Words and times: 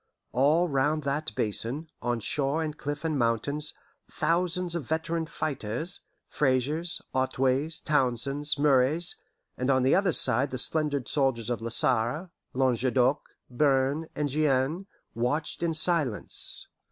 All 0.31 0.67
round 0.67 1.03
that 1.03 1.31
basin, 1.35 1.87
on 2.01 2.21
shore 2.21 2.63
and 2.63 2.75
cliff 2.75 3.05
and 3.05 3.19
mountains, 3.19 3.75
thousands 4.11 4.73
of 4.73 4.83
veteran 4.87 5.27
fighters 5.27 6.01
Fraser's, 6.27 7.03
Otway's, 7.13 7.79
Townsend's, 7.79 8.57
Murray's; 8.57 9.15
and 9.57 9.69
on 9.69 9.83
the 9.83 9.93
other 9.93 10.11
side 10.11 10.49
the 10.49 10.57
splendid 10.57 11.07
soldiers 11.07 11.51
of 11.51 11.61
La 11.61 11.69
Sarre, 11.69 12.31
Languedoc, 12.55 13.21
Bearn, 13.47 14.07
and 14.15 14.27
Guienne 14.29 14.87
watched 15.13 15.61
in 15.61 15.75
silence. 15.75 16.65